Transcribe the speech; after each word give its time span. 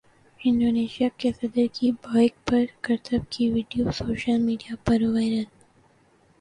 Indonesia 0.39 1.07
کے 1.17 1.31
صدر 1.31 1.65
کی 1.73 1.91
بائیک 2.03 2.35
پر 2.47 2.63
کرتب 2.81 3.31
کی 3.31 3.49
ویڈیو 3.51 3.91
سوشل 3.97 4.37
میڈیا 4.41 4.75
پر 4.85 5.01
وائرل 5.13 5.43